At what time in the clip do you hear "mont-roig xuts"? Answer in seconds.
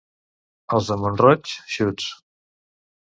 1.03-2.09